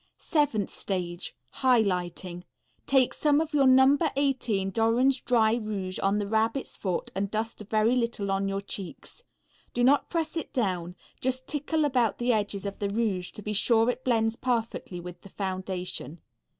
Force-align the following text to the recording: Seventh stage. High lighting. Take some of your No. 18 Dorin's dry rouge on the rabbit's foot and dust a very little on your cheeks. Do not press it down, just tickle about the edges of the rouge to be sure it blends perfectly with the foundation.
Seventh 0.17 0.71
stage. 0.71 1.35
High 1.51 1.81
lighting. 1.81 2.43
Take 2.87 3.13
some 3.13 3.39
of 3.39 3.53
your 3.53 3.67
No. 3.67 3.99
18 4.15 4.71
Dorin's 4.71 5.19
dry 5.21 5.53
rouge 5.53 5.99
on 5.99 6.17
the 6.17 6.25
rabbit's 6.25 6.75
foot 6.75 7.11
and 7.13 7.29
dust 7.29 7.61
a 7.61 7.65
very 7.65 7.95
little 7.95 8.31
on 8.31 8.47
your 8.47 8.61
cheeks. 8.61 9.23
Do 9.75 9.83
not 9.83 10.09
press 10.09 10.35
it 10.37 10.53
down, 10.53 10.95
just 11.19 11.45
tickle 11.47 11.85
about 11.85 12.17
the 12.17 12.33
edges 12.33 12.65
of 12.65 12.79
the 12.79 12.89
rouge 12.89 13.29
to 13.33 13.43
be 13.43 13.53
sure 13.53 13.91
it 13.91 14.03
blends 14.03 14.35
perfectly 14.35 14.99
with 14.99 15.21
the 15.21 15.29
foundation. 15.29 16.19